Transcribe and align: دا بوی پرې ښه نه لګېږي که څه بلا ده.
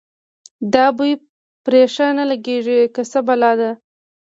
دا 0.73 0.85
بوی 0.97 1.13
پرې 1.63 1.81
ښه 1.93 2.07
نه 2.17 2.23
لګېږي 2.31 2.79
که 2.95 3.01
څه 3.11 3.19
بلا 3.27 3.51
ده. 3.59 3.71